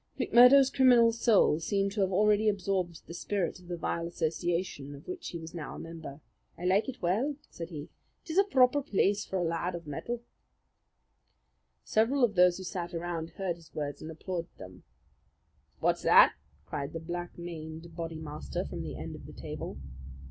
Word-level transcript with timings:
McMurdo's 0.19 0.71
criminal 0.71 1.11
soul 1.11 1.59
seemed 1.59 1.91
to 1.91 2.01
have 2.01 2.11
already 2.11 2.49
absorbed 2.49 3.05
the 3.05 3.13
spirit 3.13 3.59
of 3.59 3.67
the 3.67 3.77
vile 3.77 4.07
association 4.07 4.95
of 4.95 5.07
which 5.07 5.29
he 5.29 5.37
was 5.37 5.53
now 5.53 5.75
a 5.75 5.79
member. 5.79 6.21
"I 6.57 6.65
like 6.65 6.89
it 6.89 7.03
well," 7.03 7.35
said 7.51 7.69
he. 7.69 7.87
"'Tis 8.25 8.39
a 8.39 8.43
proper 8.43 8.81
place 8.81 9.23
for 9.25 9.37
a 9.37 9.43
lad 9.43 9.75
of 9.75 9.85
mettle." 9.85 10.23
Several 11.83 12.23
of 12.23 12.33
those 12.33 12.57
who 12.57 12.63
sat 12.63 12.95
around 12.95 13.29
heard 13.37 13.57
his 13.57 13.75
words 13.75 14.01
and 14.01 14.09
applauded 14.09 14.57
them. 14.57 14.81
"What's 15.81 16.01
that?" 16.01 16.33
cried 16.65 16.93
the 16.93 16.99
black 16.99 17.37
maned 17.37 17.95
Bodymaster 17.95 18.65
from 18.65 18.81
the 18.81 18.95
end 18.97 19.15
of 19.15 19.27
the 19.27 19.33
table. 19.33 19.77